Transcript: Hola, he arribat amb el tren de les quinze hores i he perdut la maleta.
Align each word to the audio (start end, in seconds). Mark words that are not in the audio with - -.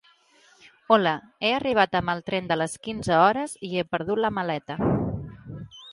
Hola, 0.95 1.11
he 1.43 1.51
arribat 1.57 1.99
amb 1.99 2.13
el 2.15 2.23
tren 2.29 2.49
de 2.53 2.57
les 2.63 2.73
quinze 2.87 3.19
hores 3.27 3.53
i 3.69 3.73
he 3.83 3.87
perdut 3.93 4.23
la 4.27 4.33
maleta. 4.39 4.83